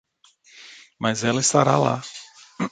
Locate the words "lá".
1.77-2.01